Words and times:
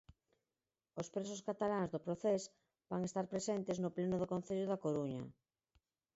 Os 1.01 1.07
presos 1.13 1.43
cataláns 1.47 1.91
do 1.93 2.03
Procés 2.05 2.43
van 2.91 3.01
estar 3.09 3.25
presentes 3.33 3.77
no 3.83 3.93
pleno 3.95 4.15
do 4.19 4.29
Concello 4.33 4.65
da 4.69 4.81
Coruña. 4.85 5.23